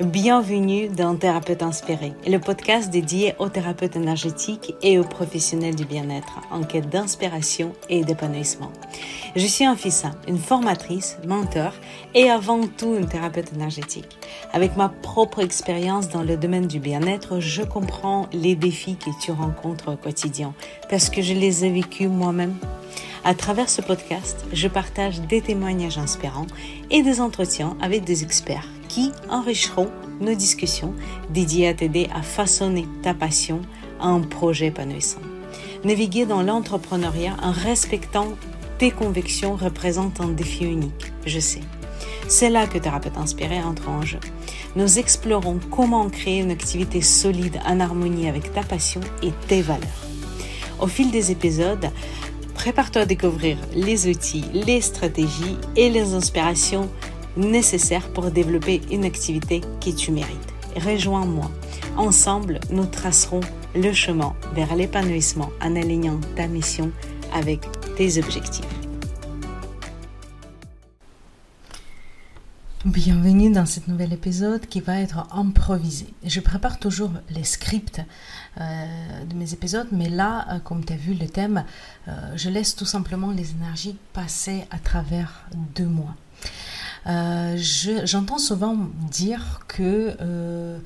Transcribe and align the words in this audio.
Bienvenue 0.00 0.86
dans 0.86 1.16
Thérapeute 1.16 1.60
Inspiré, 1.60 2.12
le 2.24 2.38
podcast 2.38 2.88
dédié 2.88 3.34
aux 3.40 3.48
thérapeutes 3.48 3.96
énergétiques 3.96 4.76
et 4.80 4.96
aux 4.96 5.04
professionnels 5.04 5.74
du 5.74 5.84
bien-être 5.84 6.38
en 6.52 6.62
quête 6.62 6.88
d'inspiration 6.88 7.72
et 7.88 8.04
d'épanouissement. 8.04 8.70
Je 9.34 9.44
suis 9.44 9.66
Anfissa, 9.66 10.12
une 10.28 10.38
formatrice, 10.38 11.18
mentor 11.26 11.72
et 12.14 12.30
avant 12.30 12.60
tout 12.68 12.94
une 12.94 13.08
thérapeute 13.08 13.52
énergétique. 13.52 14.18
Avec 14.52 14.76
ma 14.76 14.88
propre 14.88 15.40
expérience 15.40 16.08
dans 16.08 16.22
le 16.22 16.36
domaine 16.36 16.68
du 16.68 16.78
bien-être, 16.78 17.40
je 17.40 17.62
comprends 17.62 18.28
les 18.32 18.54
défis 18.54 18.94
que 18.94 19.10
tu 19.20 19.32
rencontres 19.32 19.94
au 19.94 19.96
quotidien 19.96 20.54
parce 20.88 21.10
que 21.10 21.22
je 21.22 21.34
les 21.34 21.64
ai 21.64 21.70
vécus 21.70 22.08
moi-même 22.08 22.54
à 23.24 23.34
travers 23.34 23.68
ce 23.68 23.82
podcast, 23.82 24.46
je 24.52 24.68
partage 24.68 25.20
des 25.22 25.42
témoignages 25.42 25.98
inspirants 25.98 26.46
et 26.88 27.02
des 27.02 27.20
entretiens 27.20 27.76
avec 27.82 28.04
des 28.04 28.22
experts 28.22 28.68
qui 28.88 29.12
enrichiront 29.30 29.90
nos 30.20 30.34
discussions 30.34 30.94
dédiées 31.30 31.68
à 31.68 31.74
t'aider 31.74 32.08
à 32.14 32.22
façonner 32.22 32.86
ta 33.02 33.14
passion 33.14 33.60
à 34.00 34.08
un 34.08 34.20
projet 34.20 34.66
épanouissant. 34.66 35.20
Naviguer 35.84 36.26
dans 36.26 36.42
l'entrepreneuriat 36.42 37.36
en 37.42 37.52
respectant 37.52 38.28
tes 38.78 38.90
convictions 38.90 39.56
représente 39.56 40.20
un 40.20 40.28
défi 40.28 40.64
unique, 40.64 41.12
je 41.26 41.38
sais. 41.38 41.60
C'est 42.28 42.50
là 42.50 42.66
que 42.66 42.78
Thérapeute 42.78 43.16
Inspiré 43.16 43.60
entre 43.62 43.88
en 43.88 44.02
jeu. 44.02 44.20
Nous 44.76 44.98
explorons 44.98 45.58
comment 45.70 46.08
créer 46.10 46.40
une 46.40 46.50
activité 46.50 47.00
solide 47.00 47.58
en 47.66 47.80
harmonie 47.80 48.28
avec 48.28 48.52
ta 48.52 48.62
passion 48.62 49.00
et 49.22 49.32
tes 49.48 49.62
valeurs. 49.62 49.88
Au 50.78 50.86
fil 50.86 51.10
des 51.10 51.32
épisodes, 51.32 51.90
prépare-toi 52.54 53.02
à 53.02 53.06
découvrir 53.06 53.56
les 53.72 54.08
outils, 54.08 54.44
les 54.52 54.80
stratégies 54.80 55.56
et 55.74 55.90
les 55.90 56.12
inspirations 56.12 56.88
nécessaires 57.38 58.08
pour 58.12 58.30
développer 58.30 58.80
une 58.90 59.04
activité 59.04 59.60
que 59.80 59.90
tu 59.90 60.12
mérites. 60.12 60.54
Rejoins-moi. 60.76 61.50
Ensemble, 61.96 62.60
nous 62.70 62.86
tracerons 62.86 63.40
le 63.74 63.92
chemin 63.92 64.34
vers 64.54 64.74
l'épanouissement 64.74 65.50
en 65.62 65.76
alignant 65.76 66.20
ta 66.36 66.46
mission 66.46 66.90
avec 67.32 67.60
tes 67.96 68.18
objectifs. 68.18 68.66
Bienvenue 72.84 73.50
dans 73.50 73.66
ce 73.66 73.80
nouvel 73.88 74.12
épisode 74.12 74.66
qui 74.66 74.80
va 74.80 75.00
être 75.00 75.26
improvisé. 75.32 76.06
Je 76.24 76.38
prépare 76.38 76.78
toujours 76.78 77.10
les 77.28 77.42
scripts 77.42 78.00
euh, 78.60 79.24
de 79.24 79.34
mes 79.34 79.52
épisodes, 79.52 79.88
mais 79.90 80.08
là, 80.08 80.46
euh, 80.48 80.58
comme 80.60 80.84
tu 80.84 80.92
as 80.92 80.96
vu 80.96 81.14
le 81.14 81.26
thème, 81.26 81.64
euh, 82.06 82.12
je 82.36 82.48
laisse 82.48 82.76
tout 82.76 82.84
simplement 82.84 83.32
les 83.32 83.50
énergies 83.50 83.98
passer 84.12 84.64
à 84.70 84.78
travers 84.78 85.48
de 85.74 85.84
moi. 87.06 87.56
J'entends 88.04 88.38
souvent 88.38 88.76
dire 89.10 89.60
que 89.68 90.78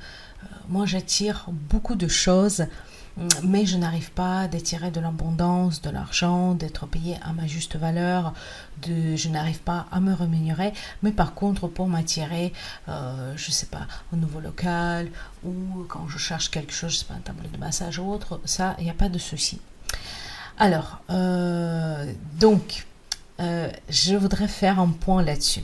moi 0.69 0.85
j'attire 0.85 1.45
beaucoup 1.49 1.95
de 1.95 2.07
choses 2.07 2.65
mais 3.43 3.65
je 3.65 3.77
n'arrive 3.77 4.11
pas 4.11 4.41
à 4.41 4.47
détirer 4.47 4.89
de 4.89 4.99
l'abondance, 4.99 5.81
de 5.81 5.89
l'argent, 5.89 6.55
d'être 6.55 6.87
payé 6.87 7.17
à 7.23 7.33
ma 7.33 7.45
juste 7.45 7.75
valeur, 7.75 8.33
de, 8.81 9.15
je 9.15 9.29
n'arrive 9.29 9.59
pas 9.59 9.85
à 9.91 9.99
me 9.99 10.13
rémunérer, 10.13 10.73
mais 11.03 11.11
par 11.11 11.33
contre 11.33 11.67
pour 11.67 11.87
m'attirer, 11.87 12.53
euh, 12.89 13.33
je 13.35 13.49
ne 13.49 13.53
sais 13.53 13.67
pas, 13.67 13.87
un 14.13 14.17
nouveau 14.17 14.39
local 14.39 15.09
ou 15.43 15.53
quand 15.87 16.07
je 16.07 16.17
cherche 16.17 16.49
quelque 16.49 16.73
chose, 16.73 16.91
je 16.93 16.97
sais 16.97 17.05
pas, 17.05 17.13
un 17.13 17.19
tableau 17.19 17.49
de 17.49 17.57
massage 17.57 17.99
ou 17.99 18.11
autre, 18.11 18.41
ça, 18.45 18.75
il 18.79 18.85
n'y 18.85 18.89
a 18.89 18.95
pas 18.95 19.09
de 19.09 19.19
souci. 19.19 19.61
Alors, 20.57 21.01
euh, 21.09 22.11
donc, 22.39 22.85
euh, 23.39 23.69
je 23.89 24.15
voudrais 24.15 24.47
faire 24.47 24.79
un 24.79 24.89
point 24.89 25.23
là-dessus 25.23 25.63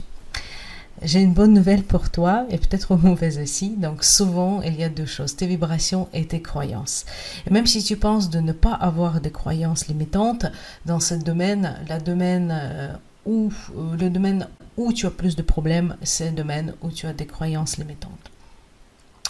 j'ai 1.02 1.20
une 1.20 1.32
bonne 1.32 1.54
nouvelle 1.54 1.82
pour 1.82 2.10
toi 2.10 2.46
et 2.50 2.58
peut-être 2.58 2.92
une 2.92 3.00
mauvaise 3.00 3.38
aussi. 3.38 3.70
Donc 3.70 4.04
souvent, 4.04 4.62
il 4.62 4.78
y 4.78 4.84
a 4.84 4.88
deux 4.88 5.06
choses, 5.06 5.36
tes 5.36 5.46
vibrations 5.46 6.08
et 6.12 6.26
tes 6.26 6.42
croyances. 6.42 7.06
Et 7.46 7.50
même 7.50 7.66
si 7.66 7.82
tu 7.82 7.96
penses 7.96 8.30
de 8.30 8.40
ne 8.40 8.52
pas 8.52 8.74
avoir 8.74 9.20
de 9.20 9.28
croyances 9.28 9.88
limitantes 9.88 10.46
dans 10.86 11.00
ce 11.00 11.14
domaine, 11.14 11.76
la 11.88 11.98
domaine 11.98 12.50
euh, 12.52 12.92
où, 13.26 13.52
euh, 13.76 13.96
le 13.96 14.10
domaine 14.10 14.46
où 14.76 14.92
tu 14.92 15.06
as 15.06 15.10
plus 15.10 15.36
de 15.36 15.42
problèmes, 15.42 15.96
c'est 16.02 16.30
le 16.30 16.36
domaine 16.36 16.74
où 16.82 16.90
tu 16.90 17.06
as 17.06 17.12
des 17.12 17.26
croyances 17.26 17.78
limitantes. 17.78 18.30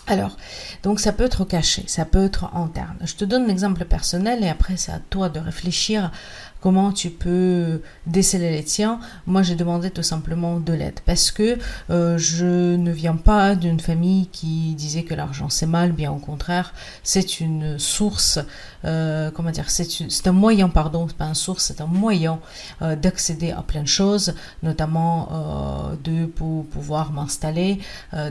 Alors, 0.06 0.36
donc 0.82 0.98
ça 0.98 1.12
peut 1.12 1.24
être 1.24 1.44
caché, 1.44 1.84
ça 1.86 2.04
peut 2.04 2.24
être 2.24 2.52
interne. 2.56 2.96
Je 3.04 3.14
te 3.14 3.24
donne 3.24 3.44
un 3.44 3.48
exemple 3.48 3.84
personnel 3.84 4.42
et 4.42 4.48
après 4.48 4.76
c'est 4.76 4.90
à 4.90 4.98
toi 4.98 5.28
de 5.28 5.38
réfléchir 5.38 6.10
comment 6.60 6.92
tu 6.92 7.10
peux 7.10 7.82
déceler 8.06 8.50
les 8.50 8.64
tiens. 8.64 9.00
Moi, 9.26 9.42
j'ai 9.42 9.54
demandé 9.54 9.90
tout 9.90 10.02
simplement 10.02 10.60
de 10.60 10.72
l'aide 10.72 11.00
parce 11.06 11.30
que 11.30 11.58
euh, 11.90 12.18
je 12.18 12.76
ne 12.76 12.90
viens 12.90 13.16
pas 13.16 13.54
d'une 13.54 13.80
famille 13.80 14.26
qui 14.28 14.74
disait 14.74 15.04
que 15.04 15.14
l'argent 15.14 15.48
c'est 15.48 15.66
mal, 15.66 15.92
bien 15.92 16.12
au 16.12 16.18
contraire, 16.18 16.72
c'est 17.02 17.40
une 17.40 17.78
source, 17.78 18.38
euh, 18.84 19.30
comment 19.30 19.50
dire, 19.50 19.70
c'est 19.70 20.26
un 20.26 20.32
moyen, 20.32 20.68
pardon, 20.68 21.06
c'est 21.08 21.16
pas 21.16 21.26
une 21.26 21.34
source, 21.34 21.64
c'est 21.64 21.80
un 21.80 21.86
moyen 21.86 22.40
euh, 22.82 22.96
d'accéder 22.96 23.52
à 23.52 23.62
plein 23.62 23.82
de 23.82 23.88
choses, 23.88 24.34
notamment 24.62 25.90
de 26.04 26.26
pour 26.26 26.66
pouvoir 26.66 27.12
m'installer, 27.12 27.80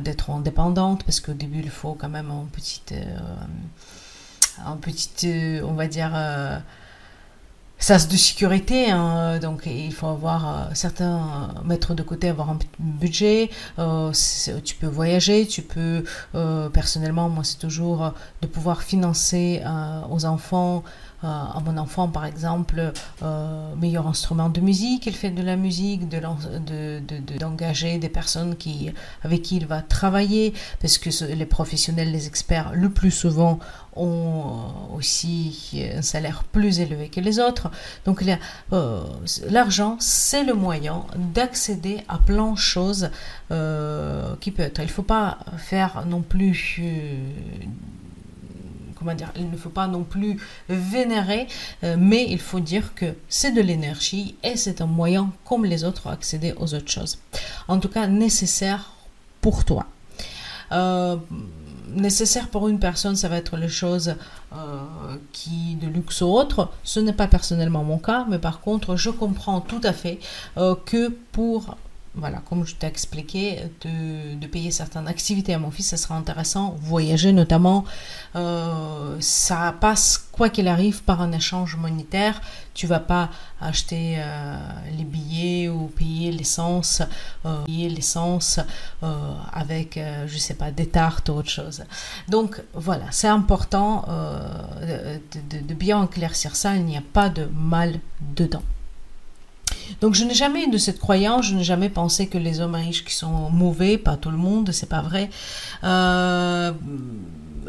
d'être 0.01 0.29
indépendante 0.29 1.03
parce 1.03 1.19
qu'au 1.19 1.33
début 1.33 1.59
il 1.59 1.69
faut 1.69 1.93
quand 1.93 2.09
même 2.09 2.31
un 2.31 2.47
petit, 2.51 2.81
un 4.65 4.75
petit, 4.77 5.59
on 5.63 5.73
va 5.73 5.87
dire 5.87 6.11
sas 7.79 8.09
de 8.09 8.17
sécurité, 8.17 8.91
hein, 8.91 9.39
donc 9.39 9.65
il 9.65 9.93
faut 9.93 10.07
avoir 10.07 10.47
euh, 10.47 10.63
certains 10.73 11.17
euh, 11.17 11.63
mettre 11.63 11.93
de 11.93 12.03
côté, 12.03 12.27
avoir 12.27 12.49
un 12.49 12.59
budget. 12.77 13.49
Euh, 13.79 14.11
tu 14.63 14.75
peux 14.75 14.87
voyager, 14.87 15.47
tu 15.47 15.61
peux 15.61 16.03
personnellement, 16.73 17.29
moi 17.29 17.43
c'est 17.43 17.57
toujours 17.57 18.13
de 18.41 18.47
pouvoir 18.47 18.83
financer 18.83 19.61
aux 20.09 20.25
enfants 20.25 20.83
euh, 20.83 20.99
à 21.21 21.61
mon 21.65 21.77
enfant, 21.77 22.07
par 22.07 22.25
exemple, 22.25 22.93
euh, 23.23 23.75
meilleur 23.75 24.07
instrument 24.07 24.49
de 24.49 24.61
musique, 24.61 25.05
il 25.05 25.15
fait 25.15 25.31
de 25.31 25.41
la 25.41 25.57
musique, 25.57 26.07
d'engager 26.07 27.91
de, 27.91 27.95
de, 27.95 28.01
des 28.01 28.09
personnes 28.09 28.55
qui, 28.55 28.91
avec 29.23 29.41
qui 29.41 29.57
il 29.57 29.65
va 29.65 29.81
travailler, 29.81 30.53
parce 30.81 30.97
que 30.97 31.09
les 31.25 31.45
professionnels, 31.45 32.11
les 32.11 32.27
experts, 32.27 32.71
le 32.73 32.89
plus 32.89 33.11
souvent, 33.11 33.59
ont 33.95 34.71
aussi 34.95 35.83
un 35.93 36.01
salaire 36.01 36.45
plus 36.45 36.79
élevé 36.79 37.09
que 37.09 37.19
les 37.19 37.39
autres. 37.39 37.69
Donc 38.05 38.23
euh, 38.71 39.03
l'argent, 39.49 39.97
c'est 39.99 40.45
le 40.45 40.53
moyen 40.53 41.03
d'accéder 41.33 41.97
à 42.07 42.17
plein 42.17 42.53
de 42.53 42.57
choses 42.57 43.09
qui 43.49 44.51
peut 44.51 44.63
être. 44.63 44.79
Il 44.79 44.85
ne 44.85 44.87
faut 44.87 45.01
pas 45.01 45.39
faire 45.57 46.05
non 46.07 46.21
plus 46.21 46.81
dire, 49.15 49.31
il 49.35 49.49
ne 49.49 49.57
faut 49.57 49.69
pas 49.69 49.87
non 49.87 50.03
plus 50.03 50.37
vénérer, 50.67 51.47
euh, 51.83 51.95
mais 51.97 52.25
il 52.29 52.39
faut 52.39 52.59
dire 52.59 52.93
que 52.95 53.13
c'est 53.27 53.51
de 53.51 53.61
l'énergie 53.61 54.35
et 54.43 54.55
c'est 54.55 54.81
un 54.81 54.85
moyen 54.85 55.31
comme 55.45 55.65
les 55.65 55.83
autres 55.83 56.07
accéder 56.07 56.53
aux 56.57 56.73
autres 56.73 56.91
choses. 56.91 57.19
En 57.67 57.79
tout 57.79 57.89
cas, 57.89 58.07
nécessaire 58.07 58.91
pour 59.41 59.65
toi. 59.65 59.85
Euh, 60.71 61.17
nécessaire 61.95 62.49
pour 62.49 62.67
une 62.67 62.79
personne, 62.79 63.15
ça 63.15 63.29
va 63.29 63.37
être 63.37 63.57
les 63.57 63.69
choses 63.69 64.15
euh, 64.53 64.55
qui 65.31 65.75
de 65.81 65.87
luxe 65.87 66.21
ou 66.21 66.27
autre. 66.27 66.69
Ce 66.83 66.99
n'est 66.99 67.13
pas 67.13 67.27
personnellement 67.27 67.83
mon 67.83 67.97
cas, 67.97 68.25
mais 68.29 68.39
par 68.39 68.61
contre, 68.61 68.95
je 68.95 69.09
comprends 69.09 69.61
tout 69.61 69.81
à 69.83 69.93
fait 69.93 70.19
que 70.85 71.09
pour 71.31 71.75
voilà, 72.19 72.41
comme 72.49 72.65
je 72.65 72.75
t'ai 72.75 72.87
expliqué, 72.87 73.59
de, 73.81 74.47
payer 74.47 74.71
certaines 74.71 75.07
activités 75.07 75.53
à 75.53 75.59
mon 75.59 75.71
fils, 75.71 75.87
ça 75.87 75.97
sera 75.97 76.15
intéressant. 76.15 76.75
Voyager 76.81 77.31
notamment, 77.31 77.85
euh, 78.35 79.15
ça 79.19 79.75
passe, 79.79 80.27
quoi 80.31 80.49
qu'il 80.49 80.67
arrive, 80.67 81.03
par 81.03 81.21
un 81.21 81.31
échange 81.31 81.75
monétaire. 81.75 82.41
Tu 82.73 82.87
vas 82.87 82.99
pas 82.99 83.29
acheter 83.61 84.15
euh, 84.17 84.57
les 84.97 85.03
billets 85.03 85.69
ou 85.69 85.87
payer 85.87 86.31
l'essence, 86.31 87.01
euh, 87.45 87.63
payer 87.65 87.89
l'essence 87.89 88.59
avec, 89.53 89.99
je 90.27 90.37
sais 90.37 90.55
pas, 90.55 90.71
des 90.71 90.87
tartes 90.87 91.29
ou 91.29 91.33
autre 91.33 91.49
chose. 91.49 91.83
Donc 92.27 92.61
voilà, 92.73 93.05
c'est 93.11 93.27
important 93.27 94.05
de, 94.81 95.59
de 95.59 95.73
bien 95.73 96.03
éclaircir 96.03 96.55
ça. 96.55 96.75
Il 96.75 96.85
n'y 96.85 96.97
a 96.97 97.03
pas 97.13 97.29
de 97.29 97.49
mal 97.53 97.99
dedans. 98.35 98.63
Donc 100.01 100.15
je 100.15 100.23
n'ai 100.23 100.33
jamais 100.33 100.63
eu 100.63 100.69
de 100.69 100.77
cette 100.77 100.99
croyance, 100.99 101.45
je 101.45 101.55
n'ai 101.55 101.63
jamais 101.63 101.89
pensé 101.89 102.27
que 102.27 102.37
les 102.37 102.59
hommes 102.61 102.75
riches 102.75 103.03
qui 103.03 103.13
sont 103.13 103.49
mauvais, 103.49 103.97
pas 103.97 104.17
tout 104.17 104.31
le 104.31 104.37
monde, 104.37 104.71
c'est 104.71 104.89
pas 104.89 105.01
vrai. 105.01 105.29
Euh, 105.83 106.71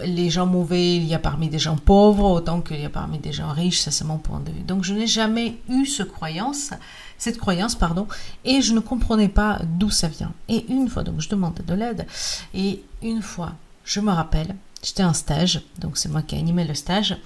les 0.04 0.30
gens 0.30 0.46
mauvais, 0.46 0.96
il 0.96 1.04
y 1.04 1.14
a 1.14 1.18
parmi 1.18 1.48
des 1.48 1.58
gens 1.58 1.76
pauvres 1.76 2.24
autant 2.24 2.60
qu'il 2.60 2.80
y 2.80 2.84
a 2.84 2.90
parmi 2.90 3.18
des 3.18 3.32
gens 3.32 3.50
riches, 3.50 3.80
ça 3.80 3.90
c'est 3.90 4.04
mon 4.04 4.18
point 4.18 4.40
de 4.40 4.50
vue. 4.50 4.62
Donc 4.62 4.84
je 4.84 4.94
n'ai 4.94 5.06
jamais 5.06 5.58
eu 5.68 5.86
ce 5.86 6.02
croyance, 6.02 6.70
cette 7.18 7.38
croyance, 7.38 7.74
pardon, 7.74 8.06
et 8.44 8.62
je 8.62 8.72
ne 8.72 8.80
comprenais 8.80 9.28
pas 9.28 9.58
d'où 9.78 9.90
ça 9.90 10.08
vient. 10.08 10.32
Et 10.48 10.70
une 10.72 10.88
fois, 10.88 11.02
donc 11.02 11.20
je 11.20 11.28
demandais 11.28 11.62
de 11.62 11.74
l'aide, 11.74 12.06
et 12.54 12.82
une 13.02 13.22
fois, 13.22 13.52
je 13.84 14.00
me 14.00 14.10
rappelle, 14.10 14.54
j'étais 14.82 15.04
en 15.04 15.14
stage, 15.14 15.62
donc 15.78 15.98
c'est 15.98 16.08
moi 16.08 16.22
qui 16.22 16.36
ai 16.36 16.38
animé 16.38 16.64
le 16.64 16.74
stage, 16.74 17.16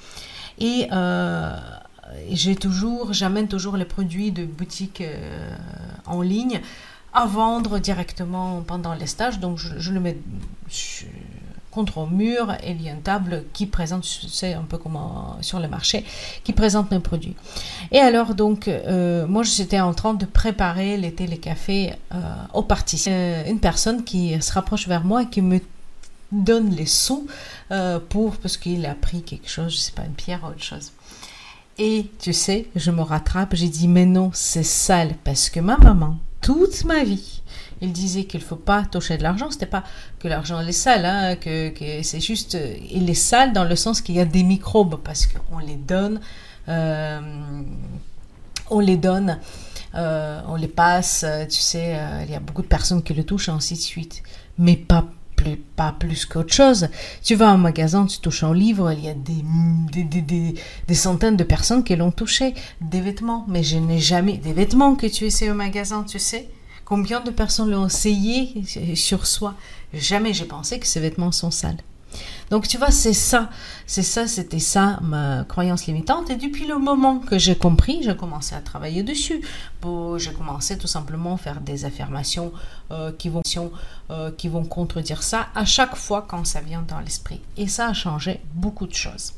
et 0.59 0.89
euh, 0.93 1.57
j'ai 2.31 2.57
toujours, 2.57 3.13
j'amène 3.13 3.49
toujours 3.49 3.77
les 3.77 3.85
produits 3.85 4.33
de 4.33 4.45
boutique 4.45 5.01
euh, 5.01 5.57
en 6.07 6.23
ligne 6.23 6.61
à 7.13 7.27
vendre 7.27 7.79
directement 7.79 8.63
pendant 8.67 8.95
les 8.95 9.07
stages. 9.07 9.39
Donc 9.39 9.59
je, 9.59 9.93
le 9.93 10.01
mets 10.01 10.17
contre 11.71 11.99
un 11.99 12.07
mur 12.07 12.53
et 12.63 12.73
il 12.73 12.83
y 12.83 12.89
a 12.89 12.93
une 12.93 13.03
table 13.03 13.45
qui 13.53 13.67
présente, 13.67 14.05
c'est 14.05 14.55
un 14.55 14.63
peu 14.63 14.79
comme 14.79 14.99
sur 15.41 15.61
le 15.61 15.69
marché, 15.69 16.05
qui 16.43 16.53
présente 16.53 16.91
mes 16.91 17.01
produits. 17.01 17.37
Et 17.93 17.99
alors 17.99 18.35
donc, 18.35 18.69
euh, 18.69 19.27
moi 19.27 19.43
j'étais 19.43 19.81
en 19.81 19.95
train 19.95 20.15
de 20.15 20.25
préparer 20.25 20.97
les 20.97 21.13
télécafés 21.13 21.95
euh, 22.13 22.21
aux 22.53 22.63
participants. 22.63 23.15
Euh, 23.15 23.45
une 23.47 23.61
personne 23.61 24.05
qui 24.05 24.41
se 24.41 24.53
rapproche 24.53 24.89
vers 24.89 25.05
moi 25.05 25.23
et 25.23 25.27
qui 25.27 25.43
me 25.43 25.61
donne 26.35 26.71
les 26.71 26.87
sous 26.87 27.27
euh, 27.71 27.99
pour, 28.09 28.37
parce 28.37 28.57
qu'il 28.57 28.85
a 28.87 28.95
pris 28.95 29.23
quelque 29.23 29.49
chose, 29.49 29.73
je 29.73 29.79
sais 29.79 29.93
pas, 29.93 30.05
une 30.05 30.15
pierre 30.15 30.41
ou 30.45 30.49
autre 30.49 30.63
chose. 30.63 30.93
Et 31.79 32.07
tu 32.21 32.33
sais, 32.33 32.67
je 32.77 32.91
me 32.91 33.03
rattrape, 33.03 33.55
j'ai 33.55 33.69
dit, 33.69 33.89
mais 33.89 34.07
non, 34.07 34.31
c'est 34.33 34.63
sale, 34.63 35.15
parce 35.25 35.51
que 35.51 35.59
ma 35.59 35.77
maman, 35.77 36.19
toute 36.41 36.85
ma 36.85 37.03
vie, 37.03 37.43
il 37.81 37.93
disait 37.93 38.25
qu'il 38.25 38.41
faut 38.41 38.57
pas 38.57 38.85
toucher 38.85 39.19
de 39.19 39.23
l'argent. 39.23 39.51
C'était 39.51 39.67
pas 39.67 39.83
que 40.21 40.29
l'argent 40.29 40.61
est 40.61 40.73
sale, 40.73 41.05
hein, 41.05 41.37
que, 41.37 41.71
que 41.71 42.03
c'est 42.03 42.21
juste, 42.21 42.57
il 42.91 43.11
est 43.11 43.15
sale 43.15 43.53
dans 43.53 43.65
le 43.65 43.77
sens 43.77 44.01
qu'il 44.01 44.15
y 44.15 44.21
a 44.21 44.25
des 44.25 44.43
microbes 44.45 45.01
parce 45.03 45.27
qu'on 45.27 45.59
les 45.59 45.75
donne, 45.75 46.21
euh, 46.69 47.21
on 48.71 48.79
les 48.79 48.97
donne, 48.97 49.39
euh, 49.97 50.41
on 50.47 50.55
les 50.55 50.69
passe. 50.69 51.27
Tu 51.51 51.61
sais, 51.61 51.99
il 52.25 52.31
y 52.31 52.37
a 52.37 52.41
beaucoup 52.41 52.63
de 52.63 52.69
personnes 52.69 53.03
qui 53.03 53.15
le 53.15 53.25
touchent, 53.25 53.49
ainsi 53.49 53.75
de 53.75 53.81
suite. 53.81 54.23
Mais 54.59 54.77
pas 54.77 55.05
plus, 55.37 55.57
pas 55.57 55.93
plus 55.93 56.27
qu'autre 56.27 56.53
chose. 56.53 56.89
Tu 57.23 57.35
vas 57.35 57.53
en 57.53 57.59
magasin, 57.59 58.07
tu 58.07 58.19
touches 58.19 58.45
un 58.45 58.55
livre, 58.55 58.93
il 58.93 59.05
y 59.05 59.09
a 59.09 59.15
des, 59.15 59.45
des, 59.93 60.21
des, 60.21 60.55
des 60.87 60.95
centaines 60.95 61.37
de 61.37 61.45
personnes 61.45 61.85
qui 61.85 61.97
l'ont 61.97 62.11
touché. 62.11 62.55
Des 62.81 63.01
vêtements, 63.01 63.45
mais 63.49 63.63
je 63.63 63.77
n'ai 63.77 63.99
jamais... 63.99 64.39
Des 64.39 64.53
vêtements 64.53 64.95
que 64.95 65.07
tu 65.07 65.25
essaies 65.25 65.51
au 65.51 65.55
magasin, 65.55 66.05
tu 66.05 66.19
sais 66.19 66.49
Combien 66.85 67.21
de 67.21 67.31
personnes 67.31 67.71
l'ont 67.71 67.87
essayé 67.87 68.63
sur 68.95 69.27
soi? 69.27 69.55
Jamais 69.95 70.35
j'ai 70.35 70.45
pensé 70.45 70.79
que 70.79 70.87
ces 70.87 71.01
vêtements 71.01 71.33
sont 71.33 71.51
sales. 71.51 71.79
Donc 72.51 72.69
tu 72.69 72.79
vois, 72.79 72.91
c'est 72.91 73.13
ça, 73.13 73.51
c'est 73.87 74.03
ça, 74.03 74.27
c'était 74.27 74.59
ça 74.59 74.99
ma 75.03 75.45
croyance 75.45 75.87
limitante. 75.87 76.31
Et 76.31 76.37
depuis 76.37 76.67
le 76.67 76.79
moment 76.79 77.19
que 77.19 77.39
j'ai 77.39 77.57
compris, 77.57 78.01
j'ai 78.03 78.17
commencé 78.17 78.55
à 78.55 78.61
travailler 78.61 79.03
dessus. 79.03 79.41
J'ai 80.17 80.33
commencé 80.33 80.79
tout 80.79 80.87
simplement 80.87 81.35
à 81.35 81.39
faire 81.39 81.61
des 81.61 81.85
affirmations 81.85 82.53
euh, 82.91 83.13
euh, 84.11 84.31
qui 84.37 84.49
vont 84.49 84.65
contredire 84.65 85.23
ça 85.23 85.49
à 85.55 85.65
chaque 85.65 85.97
fois 85.97 86.25
quand 86.27 86.47
ça 86.47 86.61
vient 86.61 86.85
dans 86.87 87.01
l'esprit. 87.01 87.41
Et 87.57 87.69
ça 87.69 87.89
a 87.89 87.93
changé 87.93 88.41
beaucoup 88.55 88.87
de 88.87 88.95
choses 88.95 89.35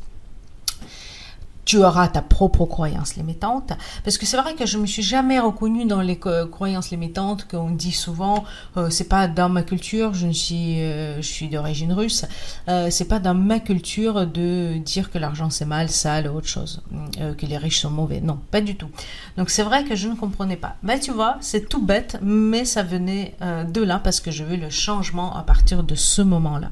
tu 1.66 1.82
auras 1.84 2.08
ta 2.08 2.22
propre 2.22 2.64
croyance 2.64 3.16
limitante. 3.16 3.72
Parce 4.04 4.16
que 4.16 4.24
c'est 4.24 4.38
vrai 4.38 4.54
que 4.54 4.64
je 4.64 4.78
me 4.78 4.86
suis 4.86 5.02
jamais 5.02 5.38
reconnue 5.38 5.84
dans 5.84 6.00
les 6.00 6.18
croyances 6.18 6.90
limitantes 6.90 7.46
qu'on 7.46 7.70
dit 7.70 7.92
souvent. 7.92 8.44
Euh, 8.76 8.88
c'est 8.88 9.08
pas 9.08 9.28
dans 9.28 9.50
ma 9.50 9.62
culture. 9.62 10.14
Je 10.14 10.28
suis, 10.28 10.80
euh, 10.80 11.16
je 11.16 11.26
suis 11.26 11.48
d'origine 11.48 11.92
russe. 11.92 12.24
Euh, 12.68 12.88
c'est 12.90 13.08
pas 13.08 13.18
dans 13.18 13.34
ma 13.34 13.58
culture 13.58 14.26
de 14.26 14.78
dire 14.78 15.10
que 15.10 15.18
l'argent 15.18 15.50
c'est 15.50 15.64
mal, 15.64 15.90
sale 15.90 16.28
ou 16.28 16.36
autre 16.36 16.46
chose, 16.46 16.82
euh, 17.20 17.34
que 17.34 17.44
les 17.46 17.58
riches 17.58 17.80
sont 17.80 17.90
mauvais. 17.90 18.20
Non, 18.20 18.38
pas 18.50 18.60
du 18.60 18.76
tout. 18.76 18.88
Donc 19.36 19.50
c'est 19.50 19.64
vrai 19.64 19.84
que 19.84 19.96
je 19.96 20.08
ne 20.08 20.14
comprenais 20.14 20.56
pas. 20.56 20.76
Mais 20.84 21.00
tu 21.00 21.10
vois, 21.10 21.36
c'est 21.40 21.68
tout 21.68 21.84
bête, 21.84 22.18
mais 22.22 22.64
ça 22.64 22.84
venait 22.84 23.34
de 23.40 23.82
là 23.82 24.00
parce 24.02 24.20
que 24.20 24.30
je 24.30 24.44
veux 24.44 24.56
le 24.56 24.70
changement 24.70 25.36
à 25.36 25.42
partir 25.42 25.82
de 25.82 25.94
ce 25.96 26.22
moment-là. 26.22 26.70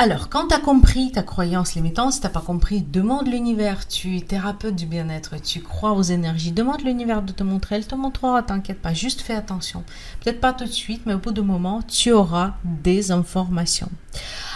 Alors, 0.00 0.28
quand 0.28 0.46
tu 0.46 0.54
as 0.54 0.60
compris 0.60 1.10
ta 1.10 1.24
croyance 1.24 1.74
limitante, 1.74 2.12
si 2.12 2.20
tu 2.20 2.28
pas 2.28 2.40
compris, 2.40 2.82
demande 2.82 3.26
l'univers. 3.26 3.88
Tu 3.88 4.18
es 4.18 4.20
thérapeute 4.20 4.76
du 4.76 4.86
bien-être, 4.86 5.42
tu 5.42 5.60
crois 5.60 5.90
aux 5.90 6.02
énergies. 6.02 6.52
Demande 6.52 6.82
l'univers 6.82 7.20
de 7.20 7.32
te 7.32 7.42
montrer. 7.42 7.74
Elle 7.74 7.86
te 7.88 7.96
montrera, 7.96 8.44
t'inquiète 8.44 8.80
pas. 8.80 8.94
Juste 8.94 9.22
fais 9.22 9.34
attention. 9.34 9.82
Peut-être 10.20 10.40
pas 10.40 10.52
tout 10.52 10.66
de 10.66 10.70
suite, 10.70 11.02
mais 11.04 11.14
au 11.14 11.18
bout 11.18 11.32
de 11.32 11.40
moment, 11.40 11.82
tu 11.82 12.12
auras 12.12 12.54
des 12.62 13.10
informations. 13.10 13.90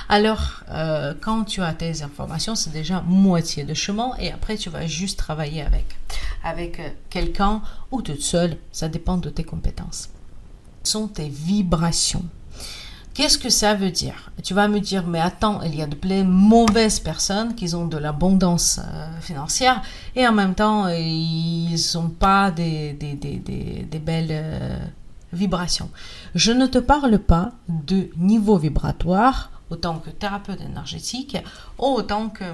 Alors, 0.08 0.62
euh, 0.70 1.12
quand 1.20 1.42
tu 1.42 1.60
as 1.60 1.74
tes 1.74 2.02
informations, 2.02 2.54
c'est 2.54 2.70
déjà 2.70 3.00
moitié 3.00 3.64
de 3.64 3.74
chemin 3.74 4.12
et 4.20 4.30
après, 4.30 4.56
tu 4.56 4.70
vas 4.70 4.86
juste 4.86 5.18
travailler 5.18 5.62
avec, 5.62 5.86
avec 6.44 6.78
euh, 6.78 6.88
quelqu'un 7.10 7.62
ou 7.90 8.00
toute 8.00 8.22
seule. 8.22 8.58
Ça 8.70 8.88
dépend 8.88 9.16
de 9.16 9.28
tes 9.28 9.42
compétences. 9.42 10.08
Ce 10.84 10.92
sont 10.92 11.08
tes 11.08 11.28
vibrations. 11.28 12.24
Qu'est-ce 13.14 13.36
que 13.36 13.50
ça 13.50 13.74
veut 13.74 13.90
dire? 13.90 14.30
Tu 14.42 14.54
vas 14.54 14.68
me 14.68 14.80
dire, 14.80 15.06
mais 15.06 15.20
attends, 15.20 15.60
il 15.62 15.74
y 15.74 15.82
a 15.82 15.86
de 15.86 15.94
plein 15.94 16.24
mauvaises 16.24 16.98
personnes 16.98 17.54
qui 17.54 17.74
ont 17.74 17.86
de 17.86 17.98
l'abondance 17.98 18.80
euh, 18.82 19.20
financière 19.20 19.82
et 20.16 20.26
en 20.26 20.32
même 20.32 20.54
temps, 20.54 20.88
ils 20.88 21.76
n'ont 21.94 22.08
pas 22.08 22.50
des, 22.50 22.94
des, 22.94 23.14
des, 23.14 23.36
des 23.38 23.98
belles 23.98 24.28
euh, 24.30 24.78
vibrations. 25.32 25.90
Je 26.34 26.52
ne 26.52 26.66
te 26.66 26.78
parle 26.78 27.18
pas 27.18 27.52
de 27.68 28.08
niveau 28.16 28.56
vibratoire, 28.56 29.50
autant 29.68 29.98
que 29.98 30.08
thérapeute 30.08 30.62
énergétique, 30.62 31.36
autant 31.76 32.30
que 32.30 32.44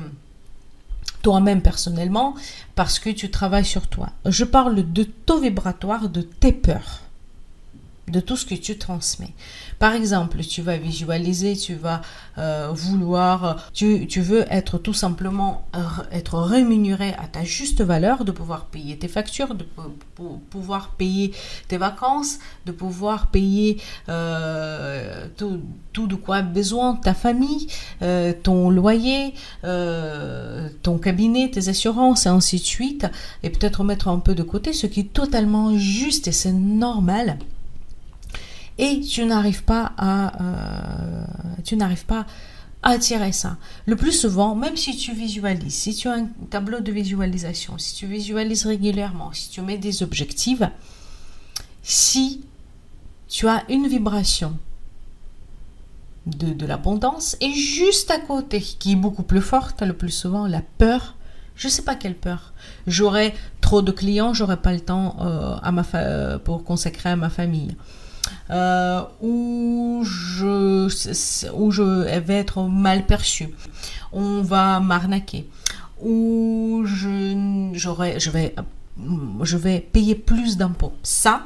toi-même 1.22 1.62
personnellement, 1.62 2.34
parce 2.74 2.98
que 2.98 3.10
tu 3.10 3.30
travailles 3.30 3.64
sur 3.64 3.86
toi. 3.86 4.10
Je 4.24 4.44
parle 4.44 4.92
de 4.92 5.04
taux 5.04 5.38
vibratoire 5.38 6.08
de 6.08 6.22
tes 6.22 6.52
peurs 6.52 7.02
de 8.10 8.20
tout 8.20 8.36
ce 8.36 8.46
que 8.46 8.54
tu 8.54 8.78
transmets. 8.78 9.34
Par 9.78 9.92
exemple, 9.92 10.40
tu 10.42 10.62
vas 10.62 10.76
visualiser, 10.76 11.56
tu 11.56 11.74
vas 11.74 12.02
euh, 12.38 12.70
vouloir, 12.72 13.70
tu, 13.72 14.06
veux 14.20 14.44
être 14.50 14.78
tout 14.78 14.92
simplement 14.92 15.66
être 16.10 16.38
rémunéré 16.38 17.14
à 17.18 17.26
ta 17.28 17.44
juste 17.44 17.80
valeur, 17.82 18.24
de 18.24 18.32
pouvoir 18.32 18.66
payer 18.66 18.98
tes 18.98 19.08
factures, 19.08 19.54
de 19.54 19.64
pouvoir 20.50 20.90
payer 20.90 21.32
tes 21.68 21.76
vacances, 21.76 22.38
de 22.66 22.72
pouvoir 22.72 23.28
payer 23.28 23.80
euh, 24.08 25.26
tout, 25.36 26.06
de 26.06 26.14
quoi 26.14 26.36
a 26.36 26.42
besoin 26.42 26.96
ta 26.96 27.14
famille, 27.14 27.68
euh, 28.02 28.32
ton 28.42 28.70
loyer, 28.70 29.34
ton 29.62 30.98
cabinet, 30.98 31.50
tes 31.50 31.68
assurances 31.68 32.26
et 32.26 32.28
ainsi 32.28 32.56
de 32.56 32.64
suite, 32.64 33.06
et 33.42 33.50
peut-être 33.50 33.84
mettre 33.84 34.08
un 34.08 34.18
peu 34.18 34.34
de 34.34 34.42
côté 34.42 34.72
ce 34.72 34.86
qui 34.86 35.00
est 35.00 35.12
totalement 35.12 35.76
juste 35.76 36.28
et 36.28 36.32
c'est 36.32 36.52
normal 36.52 37.38
et 38.78 39.00
tu 39.00 39.24
n'arrives 39.24 39.64
pas 39.64 39.92
à 39.98 40.42
euh, 40.42 41.24
tu 41.64 41.76
n'arrives 41.76 42.06
pas 42.06 42.26
à 42.82 42.90
attirer 42.90 43.32
ça. 43.32 43.56
Le 43.86 43.96
plus 43.96 44.12
souvent, 44.12 44.54
même 44.54 44.76
si 44.76 44.96
tu 44.96 45.12
visualises, 45.12 45.74
si 45.74 45.94
tu 45.94 46.08
as 46.08 46.14
un 46.14 46.26
tableau 46.48 46.80
de 46.80 46.92
visualisation, 46.92 47.76
si 47.76 47.94
tu 47.96 48.06
visualises 48.06 48.66
régulièrement, 48.66 49.32
si 49.32 49.50
tu 49.50 49.60
mets 49.62 49.78
des 49.78 50.02
objectifs, 50.04 50.62
si 51.82 52.42
tu 53.26 53.48
as 53.48 53.64
une 53.68 53.88
vibration 53.88 54.56
de, 56.26 56.66
l'abondance 56.66 57.36
et 57.40 57.52
juste 57.52 58.10
à 58.10 58.18
côté, 58.18 58.60
qui 58.60 58.92
est 58.92 58.96
beaucoup 58.96 59.22
plus 59.22 59.40
forte, 59.40 59.82
le 59.82 59.94
plus 59.94 60.10
souvent, 60.10 60.46
la 60.46 60.62
peur, 60.78 61.16
je 61.56 61.66
ne 61.66 61.72
sais 61.72 61.82
pas 61.82 61.96
quelle 61.96 62.14
peur. 62.14 62.52
J'aurai 62.86 63.34
trop 63.60 63.82
de 63.82 63.90
clients, 63.90 64.34
j'aurai 64.34 64.58
pas 64.58 64.72
le 64.72 64.80
temps 64.80 65.16
euh, 65.20 65.56
à 65.62 65.72
ma 65.72 65.82
pour 66.38 66.62
consacrer 66.62 67.08
à 67.08 67.16
ma 67.16 67.30
famille 67.30 67.74
euh, 68.50 69.02
où, 69.20 70.02
je, 70.04 71.52
où 71.52 71.70
je 71.70 72.18
vais 72.18 72.34
être 72.34 72.62
mal 72.62 73.06
perçu, 73.06 73.50
on 74.12 74.42
va 74.42 74.80
m'arnaquer, 74.80 75.48
où 76.02 76.82
je, 76.84 77.70
je, 77.74 78.30
vais, 78.30 78.54
je 79.42 79.56
vais 79.56 79.80
payer 79.80 80.14
plus 80.14 80.56
d'impôts. 80.56 80.94
Ça, 81.02 81.42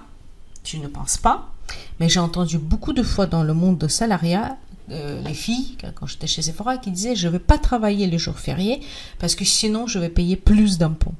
tu 0.62 0.78
ne 0.78 0.86
penses 0.88 1.16
pas, 1.16 1.52
mais 1.98 2.08
j'ai 2.08 2.20
entendu 2.20 2.58
beaucoup 2.58 2.92
de 2.92 3.02
fois 3.02 3.26
dans 3.26 3.42
le 3.42 3.54
monde 3.54 3.78
de 3.78 3.88
salariat 3.88 4.56
euh, 4.90 5.22
les 5.22 5.34
filles, 5.34 5.76
quand 5.94 6.06
j'étais 6.06 6.26
chez 6.26 6.42
Sephora, 6.42 6.76
qui 6.76 6.90
disaient 6.90 7.14
je 7.14 7.28
ne 7.28 7.32
vais 7.32 7.38
pas 7.38 7.58
travailler 7.58 8.06
les 8.06 8.18
jours 8.18 8.38
fériés 8.38 8.80
parce 9.18 9.34
que 9.34 9.44
sinon 9.44 9.86
je 9.86 9.98
vais 9.98 10.08
payer 10.08 10.36
plus 10.36 10.78
d'impôts. 10.78 11.14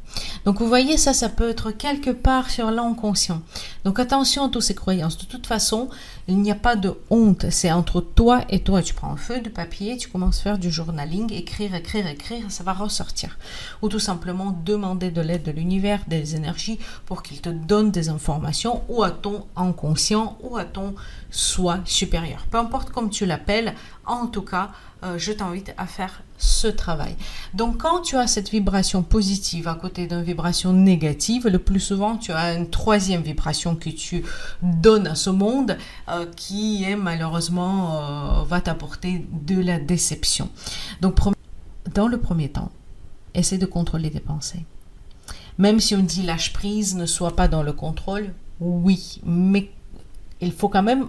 Donc 0.45 0.61
vous 0.61 0.67
voyez, 0.67 0.97
ça, 0.97 1.15
ça 1.15 1.29
peut 1.29 1.51
être 1.51 1.71
quelque 1.71 2.11
part 2.11 2.51
sur 2.51 2.71
l'inconscient. 2.71 3.43
Donc 3.85 4.01
attention 4.01 4.45
à 4.45 4.49
toutes 4.49 4.63
ces 4.63 4.75
croyances. 4.75 5.17
De 5.17 5.25
toute 5.25 5.47
façon, 5.47 5.89
il 6.29 6.41
n'y 6.41 6.51
a 6.51 6.57
pas 6.57 6.77
de 6.77 6.95
honte. 7.11 7.47
C'est 7.51 7.73
entre 7.73 8.01
toi 8.01 8.43
et 8.49 8.61
toi. 8.61 8.83
Tu 8.83 8.95
prends 8.95 9.13
un 9.13 9.17
feu 9.17 9.41
de 9.41 9.49
papier, 9.49 9.97
tu 9.97 10.09
commences 10.09 10.41
à 10.41 10.43
faire 10.43 10.59
du 10.59 10.71
journaling, 10.71 11.33
écrire, 11.33 11.75
écrire, 11.75 12.07
écrire, 12.07 12.51
ça 12.51 12.65
va 12.65 12.73
ressortir. 12.73 13.39
Ou 13.83 13.89
tout 13.89 13.99
simplement 13.99 14.57
demander 14.65 15.11
de 15.11 15.21
l'aide 15.21 15.43
de 15.43 15.51
l'univers, 15.51 16.01
des 16.07 16.37
énergies 16.37 16.79
pour 17.07 17.23
qu'il 17.23 17.41
te 17.41 17.49
donne 17.49 17.91
des 17.91 18.09
informations 18.09 18.83
ou 18.89 19.03
à 19.03 19.11
ton 19.11 19.47
inconscient 19.57 20.39
ou 20.43 20.57
à 20.57 20.65
ton 20.65 20.95
soi 21.31 21.81
supérieur. 21.85 22.47
Peu 22.51 22.59
importe 22.59 22.91
comme 22.91 23.11
tu 23.11 23.27
l'appelles, 23.27 23.75
en 24.07 24.27
tout 24.27 24.43
cas, 24.43 24.71
euh, 25.05 25.19
je 25.19 25.33
t'invite 25.33 25.75
à 25.77 25.87
faire 25.87 26.23
ce 26.39 26.69
travail. 26.69 27.17
Donc 27.55 27.79
quand 27.79 28.01
tu 28.03 28.17
as 28.17 28.27
cette 28.27 28.51
vibration 28.51 29.03
positive 29.03 29.67
à 29.69 29.75
côté 29.75 30.07
d'une 30.07 30.23
vibration 30.23 30.73
négative, 30.73 31.49
le 31.49 31.59
plus 31.59 31.81
souvent 31.81 32.17
tu 32.17 32.33
as 32.33 32.55
une 32.55 32.71
troisième 32.71 33.23
vibration 33.23 33.75
que 33.75 33.91
tu 33.91 34.25
donnes 34.63 35.07
à 35.07 35.15
ce 35.15 35.31
monde 35.31 35.77
euh, 36.09 36.27
qui 36.37 36.87
malheureusement 36.97 37.97
euh, 37.97 38.45
va 38.45 38.61
t'apporter 38.61 39.27
de 39.33 39.61
la 39.61 39.79
déception. 39.79 40.49
Donc 41.01 41.17
dans 41.95 42.09
le 42.09 42.19
premier 42.19 42.49
temps, 42.49 42.71
essaie 43.35 43.59
de 43.59 43.67
contrôler 43.67 44.11
tes 44.11 44.21
pensées. 44.21 44.65
Même 45.59 45.81
si 45.81 45.95
on 45.95 46.03
dit 46.03 46.23
lâche 46.23 46.53
prise, 46.53 46.95
ne 46.95 47.07
sois 47.07 47.37
pas 47.37 47.49
dans 47.49 47.63
le 47.63 47.73
contrôle, 47.73 48.33
Oui, 48.61 49.21
mais 49.25 49.71
il 50.41 50.53
faut 50.53 50.69
quand 50.69 50.83
même 50.83 51.09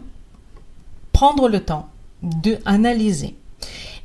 prendre 1.12 1.48
le 1.48 1.60
temps 1.60 1.90
de 2.24 2.58
analyser. 2.66 3.36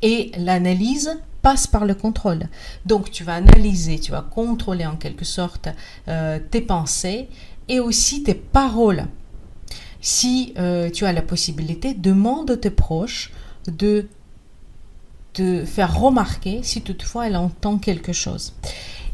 Et 0.02 0.32
l'analyse 0.36 1.18
passe 1.42 1.66
par 1.66 1.84
le 1.84 1.94
contrôle. 1.94 2.48
Donc 2.86 3.10
tu 3.10 3.24
vas 3.24 3.34
analyser, 3.34 3.98
tu 3.98 4.12
vas 4.12 4.22
contrôler 4.22 4.86
en 4.86 4.96
quelque 4.96 5.24
sorte 5.24 5.68
euh, 6.08 6.38
tes 6.50 6.60
pensées 6.60 7.28
et 7.68 7.80
aussi 7.80 8.22
tes 8.22 8.34
paroles. 8.34 9.06
Si 10.00 10.54
euh, 10.58 10.90
tu 10.90 11.04
as 11.06 11.12
la 11.12 11.22
possibilité, 11.22 11.94
demande 11.94 12.50
à 12.50 12.56
tes 12.56 12.70
proches 12.70 13.32
de 13.66 14.08
te 15.32 15.64
faire 15.64 15.98
remarquer 15.98 16.62
si 16.62 16.82
toutefois 16.82 17.26
elle 17.26 17.36
entend 17.36 17.78
quelque 17.78 18.12
chose. 18.12 18.54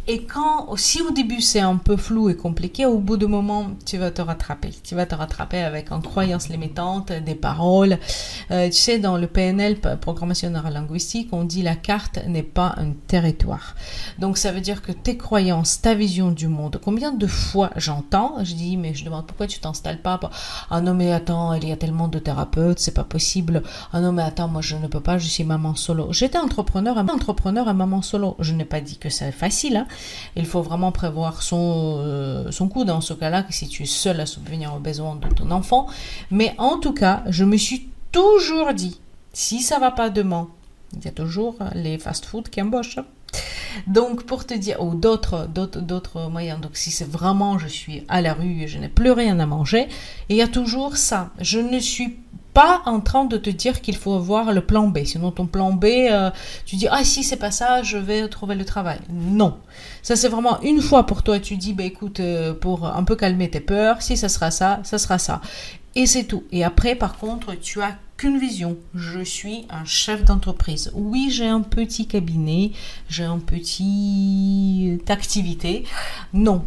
Et 0.06 0.24
quand, 0.24 0.76
si 0.76 1.00
au 1.00 1.12
début 1.12 1.40
c'est 1.40 1.60
un 1.60 1.76
peu 1.76 1.96
flou 1.96 2.28
et 2.28 2.36
compliqué, 2.36 2.84
au 2.84 2.98
bout 2.98 3.16
de 3.16 3.24
moment, 3.24 3.70
tu 3.86 3.96
vas 3.96 4.10
te 4.10 4.20
rattraper. 4.20 4.70
Tu 4.82 4.94
vas 4.94 5.06
te 5.06 5.14
rattraper 5.14 5.62
avec 5.62 5.90
une 5.90 6.02
croyance 6.02 6.50
limitante, 6.50 7.10
des 7.10 7.34
paroles. 7.34 7.98
Euh, 8.50 8.66
tu 8.66 8.76
sais, 8.76 8.98
dans 8.98 9.16
le 9.16 9.26
PNL, 9.26 9.80
programmation 10.00 10.50
neurolinguistique, 10.50 11.30
on 11.32 11.44
dit 11.44 11.62
la 11.62 11.74
carte 11.74 12.18
n'est 12.26 12.42
pas 12.42 12.74
un 12.76 12.90
territoire. 13.06 13.76
Donc 14.18 14.36
ça 14.36 14.52
veut 14.52 14.60
dire 14.60 14.82
que 14.82 14.92
tes 14.92 15.16
croyances, 15.16 15.80
ta 15.80 15.94
vision 15.94 16.30
du 16.30 16.48
monde, 16.48 16.78
combien 16.84 17.12
de 17.12 17.26
fois 17.26 17.70
j'entends, 17.76 18.44
je 18.44 18.54
dis, 18.54 18.76
mais 18.76 18.92
je 18.92 19.06
demande 19.06 19.26
pourquoi 19.26 19.46
tu 19.46 19.58
t'installes 19.58 20.02
pas 20.02 20.20
Ah 20.70 20.82
non, 20.82 20.92
mais 20.92 21.12
attends, 21.12 21.54
il 21.54 21.66
y 21.66 21.72
a 21.72 21.76
tellement 21.76 22.08
de 22.08 22.18
thérapeutes, 22.18 22.78
c'est 22.78 22.94
pas 22.94 23.04
possible. 23.04 23.62
Ah 23.94 24.00
non, 24.00 24.12
mais 24.12 24.22
attends, 24.22 24.48
moi 24.48 24.60
je 24.60 24.76
ne 24.76 24.86
peux 24.86 25.00
pas, 25.00 25.16
je 25.16 25.28
suis 25.28 25.44
maman 25.44 25.74
solo. 25.74 26.12
J'étais 26.12 26.36
entrepreneur, 26.36 26.98
entrepreneur 26.98 27.68
à 27.68 27.72
maman 27.72 28.02
solo. 28.02 28.36
Je 28.38 28.52
n'ai 28.52 28.66
pas 28.66 28.82
dit 28.82 28.98
que 28.98 29.08
c'est 29.08 29.32
facile, 29.32 29.76
hein. 29.76 29.86
Il 30.36 30.46
faut 30.46 30.62
vraiment 30.62 30.92
prévoir 30.92 31.42
son, 31.42 31.96
euh, 31.98 32.50
son 32.50 32.68
coût 32.68 32.84
dans 32.84 33.00
ce 33.00 33.14
cas-là, 33.14 33.44
si 33.50 33.68
tu 33.68 33.82
es 33.82 33.86
seul 33.86 34.20
à 34.20 34.26
subvenir 34.26 34.74
aux 34.74 34.80
besoins 34.80 35.16
de 35.16 35.28
ton 35.34 35.50
enfant. 35.50 35.86
Mais 36.30 36.54
en 36.58 36.78
tout 36.78 36.92
cas, 36.92 37.22
je 37.28 37.44
me 37.44 37.56
suis 37.56 37.88
toujours 38.12 38.72
dit, 38.74 39.00
si 39.32 39.60
ça 39.60 39.78
va 39.78 39.90
pas 39.90 40.10
demain, 40.10 40.48
il 40.96 41.04
y 41.04 41.08
a 41.08 41.12
toujours 41.12 41.56
les 41.74 41.98
fast-food 41.98 42.48
qui 42.48 42.62
embauchent. 42.62 43.00
Donc, 43.88 44.24
pour 44.24 44.46
te 44.46 44.54
dire, 44.54 44.80
ou 44.82 44.94
d'autres, 44.94 45.48
d'autres, 45.52 45.80
d'autres 45.80 46.28
moyens. 46.28 46.60
Donc, 46.60 46.76
si 46.76 46.90
c'est 46.90 47.08
vraiment, 47.08 47.58
je 47.58 47.66
suis 47.66 48.04
à 48.08 48.22
la 48.22 48.32
rue 48.32 48.62
et 48.62 48.68
je 48.68 48.78
n'ai 48.78 48.88
plus 48.88 49.10
rien 49.10 49.38
à 49.40 49.46
manger, 49.46 49.88
il 50.28 50.36
y 50.36 50.42
a 50.42 50.48
toujours 50.48 50.96
ça. 50.96 51.30
Je 51.40 51.58
ne 51.58 51.80
suis 51.80 52.16
pas 52.54 52.82
en 52.86 53.00
train 53.00 53.24
de 53.24 53.36
te 53.36 53.50
dire 53.50 53.82
qu'il 53.82 53.96
faut 53.96 54.14
avoir 54.14 54.52
le 54.52 54.60
plan 54.60 54.86
B. 54.88 55.04
Sinon, 55.04 55.32
ton 55.32 55.46
plan 55.46 55.72
B, 55.72 55.84
euh, 55.84 56.30
tu 56.64 56.76
dis, 56.76 56.86
ah, 56.90 57.04
si 57.04 57.24
c'est 57.24 57.36
pas 57.36 57.50
ça, 57.50 57.82
je 57.82 57.98
vais 57.98 58.26
trouver 58.28 58.54
le 58.54 58.64
travail. 58.64 59.00
Non. 59.10 59.58
Ça, 60.02 60.14
c'est 60.14 60.28
vraiment 60.28 60.60
une 60.62 60.80
fois 60.80 61.04
pour 61.04 61.24
toi. 61.24 61.40
Tu 61.40 61.56
dis, 61.56 61.72
bah, 61.72 61.82
écoute, 61.82 62.20
euh, 62.20 62.54
pour 62.54 62.86
un 62.86 63.02
peu 63.02 63.16
calmer 63.16 63.50
tes 63.50 63.60
peurs, 63.60 64.00
si 64.00 64.16
ça 64.16 64.28
sera 64.28 64.52
ça, 64.52 64.80
ça 64.84 64.98
sera 64.98 65.18
ça. 65.18 65.40
Et 65.96 66.06
c'est 66.06 66.24
tout. 66.24 66.44
Et 66.52 66.64
après, 66.64 66.94
par 66.94 67.18
contre, 67.18 67.54
tu 67.54 67.82
as 67.82 67.96
qu'une 68.16 68.38
vision. 68.38 68.76
Je 68.94 69.20
suis 69.20 69.66
un 69.68 69.84
chef 69.84 70.24
d'entreprise. 70.24 70.92
Oui, 70.94 71.28
j'ai 71.30 71.48
un 71.48 71.60
petit 71.60 72.06
cabinet, 72.06 72.70
j'ai 73.08 73.24
un 73.24 73.38
petit 73.38 75.00
activité. 75.08 75.84
Non, 76.32 76.64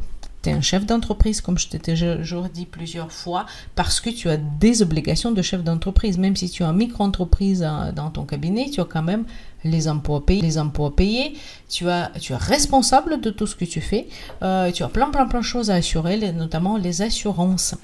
un 0.51 0.61
chef 0.61 0.85
d'entreprise, 0.85 1.41
comme 1.41 1.57
je 1.57 1.67
t'ai 1.67 1.79
déjà 1.79 2.17
dit 2.53 2.65
plusieurs 2.65 3.11
fois, 3.11 3.45
parce 3.75 3.99
que 3.99 4.09
tu 4.09 4.29
as 4.29 4.37
des 4.37 4.81
obligations 4.81 5.31
de 5.31 5.41
chef 5.41 5.63
d'entreprise. 5.63 6.17
Même 6.17 6.35
si 6.35 6.49
tu 6.49 6.63
as 6.63 6.67
une 6.67 6.77
micro-entreprise 6.77 7.63
euh, 7.63 7.91
dans 7.91 8.09
ton 8.09 8.25
cabinet, 8.25 8.69
tu 8.69 8.81
as 8.81 8.85
quand 8.85 9.03
même 9.03 9.25
les 9.63 9.87
emplois 9.87 10.25
payés. 10.25 10.41
Les 10.41 10.57
emplois 10.57 10.95
payés 10.95 11.35
tu, 11.69 11.89
as, 11.89 12.11
tu 12.19 12.33
es 12.33 12.37
responsable 12.37 13.19
de 13.21 13.29
tout 13.29 13.47
ce 13.47 13.55
que 13.55 13.65
tu 13.65 13.81
fais. 13.81 14.07
Euh, 14.43 14.71
tu 14.71 14.83
as 14.83 14.89
plein, 14.89 15.09
plein, 15.09 15.25
plein 15.25 15.39
de 15.39 15.45
choses 15.45 15.69
à 15.71 15.75
assurer, 15.75 16.31
notamment 16.31 16.77
les 16.77 17.01
assurances. 17.01 17.75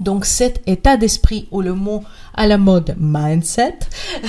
Donc 0.00 0.24
cet 0.24 0.62
état 0.66 0.96
d'esprit 0.96 1.46
ou 1.50 1.60
le 1.60 1.74
mot 1.74 2.02
à 2.34 2.46
la 2.46 2.58
mode 2.58 2.96
mindset 2.98 3.78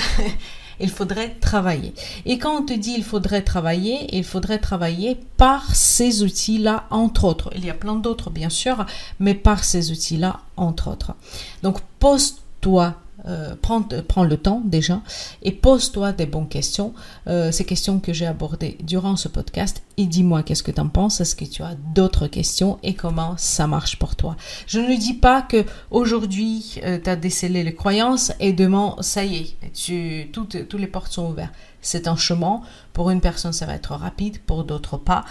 il 0.80 0.90
faudrait 0.90 1.36
travailler. 1.40 1.94
Et 2.24 2.38
quand 2.38 2.58
on 2.58 2.64
te 2.64 2.72
dit 2.72 2.94
il 2.96 3.04
faudrait 3.04 3.42
travailler, 3.42 4.14
il 4.16 4.24
faudrait 4.24 4.58
travailler 4.58 5.18
par 5.36 5.74
ces 5.74 6.22
outils-là, 6.22 6.84
entre 6.90 7.24
autres. 7.24 7.50
Il 7.56 7.64
y 7.64 7.70
a 7.70 7.74
plein 7.74 7.96
d'autres, 7.96 8.30
bien 8.30 8.50
sûr, 8.50 8.84
mais 9.18 9.34
par 9.34 9.64
ces 9.64 9.90
outils-là, 9.90 10.40
entre 10.56 10.90
autres. 10.90 11.14
Donc, 11.62 11.80
pose-toi 11.98 12.94
euh, 13.28 13.54
prends, 13.60 14.24
le 14.24 14.36
temps 14.36 14.62
déjà 14.64 15.00
et 15.42 15.52
pose-toi 15.52 16.12
des 16.12 16.26
bonnes 16.26 16.48
questions. 16.48 16.94
Euh, 17.26 17.52
ces 17.52 17.64
questions 17.64 17.98
que 17.98 18.12
j'ai 18.12 18.26
abordées 18.26 18.78
durant 18.82 19.16
ce 19.16 19.28
podcast 19.28 19.82
et 19.96 20.06
dis-moi 20.06 20.42
qu'est-ce 20.42 20.62
que 20.62 20.70
tu 20.70 20.80
en 20.80 20.88
penses. 20.88 21.20
Est-ce 21.20 21.36
que 21.36 21.44
tu 21.44 21.62
as 21.62 21.74
d'autres 21.94 22.26
questions 22.26 22.78
et 22.82 22.94
comment 22.94 23.34
ça 23.36 23.66
marche 23.66 23.98
pour 23.98 24.16
toi 24.16 24.36
Je 24.66 24.80
ne 24.80 24.96
dis 24.96 25.14
pas 25.14 25.42
que 25.42 25.64
aujourd'hui 25.90 26.80
euh, 26.84 26.98
tu 27.02 27.10
as 27.10 27.16
décelé 27.16 27.64
les 27.64 27.74
croyances 27.74 28.32
et 28.40 28.52
demain 28.52 28.96
ça 29.00 29.24
y 29.24 29.36
est, 29.36 29.72
tu, 29.72 30.28
toutes, 30.32 30.68
toutes 30.68 30.80
les 30.80 30.86
portes 30.86 31.12
sont 31.12 31.30
ouvertes. 31.30 31.54
C'est 31.82 32.08
un 32.08 32.16
chemin. 32.16 32.62
Pour 32.92 33.10
une 33.10 33.20
personne, 33.20 33.52
ça 33.52 33.66
va 33.66 33.74
être 33.74 33.92
rapide, 33.92 34.38
pour 34.40 34.64
d'autres 34.64 34.96
pas 34.96 35.24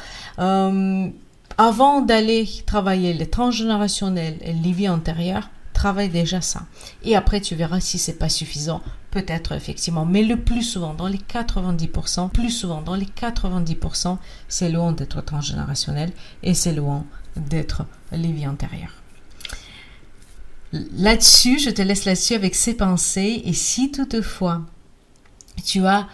avant 1.58 2.02
d'aller 2.02 2.48
travailler 2.66 3.14
les 3.14 3.28
transgénérationnels 3.30 4.38
et 4.42 4.54
les 4.54 4.72
vies 4.72 4.90
antérieures, 4.90 5.50
travaille 5.76 6.10
déjà 6.10 6.42
ça. 6.42 6.66
Et 7.04 7.16
après, 7.16 7.40
tu 7.42 7.54
verras 7.54 7.80
si 7.80 8.00
c'est 8.00 8.18
pas 8.18 8.30
suffisant. 8.30 8.82
Peut-être 9.12 9.52
effectivement, 9.52 10.06
mais 10.06 10.24
le 10.24 10.38
plus 10.38 10.64
souvent, 10.64 10.94
dans 10.94 11.08
les 11.08 11.20
90%, 11.20 12.30
plus 12.32 12.50
souvent, 12.50 12.82
dans 12.82 12.96
les 12.96 13.06
90%, 13.06 14.18
c'est 14.48 14.70
loin 14.70 14.92
d'être 14.92 15.22
transgénérationnel 15.22 16.12
et 16.42 16.54
c'est 16.54 16.74
loin 16.74 17.06
d'être 17.36 17.86
les 18.12 18.32
vies 18.32 18.48
antérieures. 18.48 19.02
Là-dessus, 20.98 21.60
je 21.60 21.70
te 21.70 21.82
laisse 21.82 22.06
là-dessus 22.06 22.34
avec 22.34 22.56
ces 22.56 22.74
pensées. 22.74 23.44
Et 23.46 23.54
si 23.54 23.92
toutefois 23.92 24.62
tu 25.64 25.86
as 25.86 26.08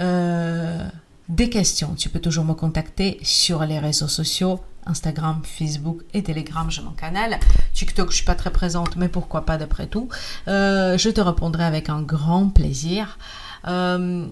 euh, 0.00 0.88
des 1.28 1.50
questions, 1.50 1.94
tu 1.94 2.08
peux 2.08 2.20
toujours 2.20 2.44
me 2.44 2.54
contacter 2.54 3.18
sur 3.22 3.64
les 3.64 3.78
réseaux 3.78 4.08
sociaux 4.08 4.60
Instagram, 4.86 5.42
Facebook 5.44 6.02
et 6.14 6.22
Telegram, 6.22 6.70
j'ai 6.70 6.82
mon 6.82 6.92
canal. 6.92 7.38
TikTok, 7.74 8.10
je 8.10 8.16
suis 8.16 8.24
pas 8.24 8.34
très 8.34 8.50
présente, 8.50 8.96
mais 8.96 9.08
pourquoi 9.08 9.44
pas 9.44 9.58
d'après 9.58 9.86
tout. 9.86 10.08
Euh, 10.48 10.96
je 10.98 11.10
te 11.10 11.20
répondrai 11.20 11.64
avec 11.64 11.88
un 11.88 12.02
grand 12.02 12.48
plaisir. 12.48 13.18
Euh, 13.66 14.26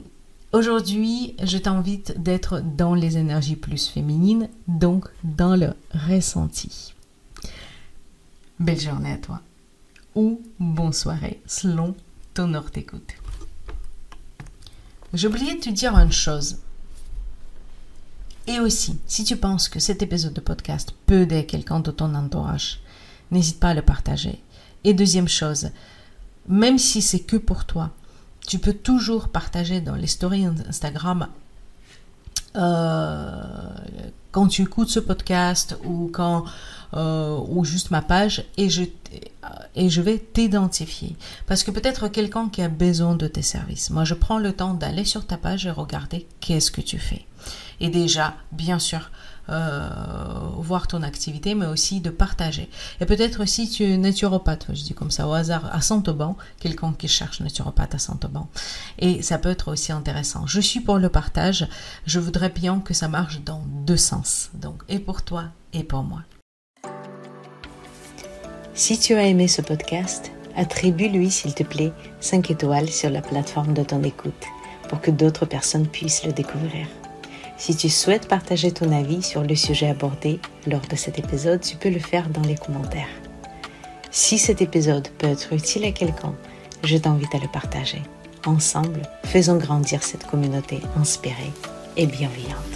aujourd'hui, 0.53 1.37
je 1.43 1.59
t'invite 1.59 2.21
d'être 2.23 2.61
dans 2.61 2.95
les 2.95 3.19
énergies 3.19 3.57
plus 3.57 3.89
féminines, 3.89 4.49
donc 4.69 5.07
dans 5.25 5.57
le 5.57 5.75
ressenti. 6.09 6.95
Belle 8.59 8.81
journée 8.81 9.13
à 9.13 9.19
toi. 9.19 9.41
Ou 10.15 10.41
bonne 10.59 10.95
soirée, 10.95 11.43
selon 11.47 11.95
ton 12.33 12.55
heure 12.55 12.71
d'écoute. 12.73 13.13
J'ai 15.13 15.29
oublié 15.29 15.55
de 15.55 15.61
te 15.61 15.71
dire 15.71 15.97
une 15.97 16.13
chose. 16.13 16.59
Et 18.47 18.61
aussi, 18.61 18.99
si 19.07 19.25
tu 19.25 19.37
penses 19.37 19.69
que 19.69 19.81
cet 19.81 20.03
épisode 20.03 20.35
de 20.35 20.41
podcast 20.41 20.95
peut 21.07 21.23
aider 21.23 21.47
quelqu'un 21.47 21.81
de 21.81 21.91
ton 21.91 22.15
entourage, 22.15 22.81
n'hésite 23.31 23.59
pas 23.59 23.71
à 23.71 23.75
le 23.75 23.83
partager. 23.83 24.41
Et 24.85 24.95
deuxième 24.95 25.29
chose, 25.29 25.71
même 26.49 26.79
si 26.79 27.03
c'est 27.03 27.21
que 27.21 27.37
pour 27.37 27.65
toi, 27.65 27.91
tu 28.47 28.59
peux 28.59 28.73
toujours 28.73 29.29
partager 29.29 29.81
dans 29.81 29.97
les 29.97 30.07
stories 30.07 30.47
Instagram 30.69 31.27
euh, 32.55 33.43
quand 34.31 34.47
tu 34.47 34.63
écoutes 34.63 34.89
ce 34.89 35.01
podcast 35.01 35.77
ou 35.85 36.09
quand 36.13 36.45
euh, 36.95 37.39
ou 37.49 37.65
juste 37.65 37.91
ma 37.91 38.03
page 38.03 38.45
et 38.57 38.69
je 38.69 38.85
et 39.77 39.91
je 39.91 40.01
vais 40.01 40.19
t'identifier 40.19 41.15
parce 41.47 41.63
que 41.63 41.71
peut-être 41.71 42.09
quelqu'un 42.09 42.49
qui 42.49 42.63
a 42.63 42.69
besoin 42.69 43.15
de 43.15 43.29
tes 43.29 43.43
services. 43.43 43.91
Moi, 43.91 44.05
je 44.05 44.15
prends 44.15 44.39
le 44.39 44.53
temps 44.53 44.75
d'aller 44.75 45.05
sur 45.05 45.25
ta 45.27 45.37
page 45.37 45.67
et 45.67 45.71
regarder 45.71 46.27
qu'est-ce 46.41 46.71
que 46.71 46.81
tu 46.81 46.99
fais 46.99 47.27
et 47.81 47.89
déjà, 47.89 48.35
bien 48.53 48.79
sûr, 48.79 49.11
euh, 49.49 49.89
voir 50.57 50.89
ton 50.89 51.03
activité, 51.03 51.55
mais 51.55 51.67
aussi 51.67 52.01
de 52.01 52.11
partager. 52.11 52.69
Et 53.01 53.07
peut-être 53.07 53.43
aussi 53.43 53.69
tu 53.69 53.85
es 53.85 53.97
naturopathe, 53.97 54.67
je 54.71 54.83
dis 54.83 54.95
comme 54.95 55.11
ça 55.11 55.29
au 55.29 55.33
hasard, 55.33 55.69
à 55.73 55.81
Saint-Auban, 55.81 56.37
quelqu'un 56.59 56.93
qui 56.93 57.09
cherche 57.09 57.41
naturopathe 57.41 57.95
à 57.95 57.99
Saint-Auban. 57.99 58.49
Et 58.99 59.23
ça 59.23 59.39
peut 59.39 59.51
être 59.51 59.71
aussi 59.71 59.93
intéressant. 59.93 60.47
Je 60.47 60.61
suis 60.61 60.81
pour 60.81 60.99
le 60.99 61.09
partage, 61.09 61.69
je 62.07 62.19
voudrais 62.19 62.51
bien 62.51 62.81
que 62.81 62.95
ça 62.95 63.09
marche 63.09 63.41
dans 63.43 63.63
deux 63.87 63.97
sens. 63.97 64.51
Donc, 64.55 64.83
et 64.89 64.99
pour 64.99 65.23
toi 65.23 65.45
et 65.73 65.85
pour 65.85 66.03
moi. 66.03 66.23
Si 68.77 68.99
tu 68.99 69.15
as 69.15 69.23
aimé 69.23 69.49
ce 69.49 69.63
podcast, 69.63 70.31
attribue-lui, 70.55 71.31
s'il 71.31 71.55
te 71.55 71.63
plaît, 71.63 71.93
5 72.21 72.51
étoiles 72.51 72.91
sur 72.91 73.09
la 73.09 73.23
plateforme 73.23 73.73
de 73.73 73.83
ton 73.83 74.03
écoute 74.03 74.45
pour 74.91 75.01
que 75.01 75.11
d'autres 75.11 75.47
personnes 75.47 75.87
puissent 75.87 76.27
le 76.27 76.33
découvrir. 76.35 76.87
Si 77.57 77.75
tu 77.75 77.89
souhaites 77.89 78.29
partager 78.29 78.71
ton 78.71 78.93
avis 78.93 79.23
sur 79.23 79.43
le 79.43 79.57
sujet 79.57 79.89
abordé 79.89 80.41
lors 80.67 80.83
de 80.83 80.95
cet 80.95 81.19
épisode, 81.19 81.63
tu 81.63 81.77
peux 81.77 81.89
le 81.89 81.99
faire 81.99 82.29
dans 82.29 82.43
les 82.43 82.57
commentaires. 82.57 83.09
Si 84.11 84.37
cet 84.37 84.61
épisode 84.61 85.09
peut 85.17 85.29
être 85.29 85.55
utile 85.55 85.87
à 85.87 85.93
quelqu'un, 85.93 86.35
je 86.85 86.99
t'invite 86.99 87.35
à 87.35 87.39
le 87.39 87.49
partager. 87.49 88.03
Ensemble, 88.45 89.01
faisons 89.25 89.57
grandir 89.57 90.03
cette 90.03 90.27
communauté 90.27 90.81
inspirée 91.01 91.53
et 91.97 92.07
bienveillante. 92.07 92.76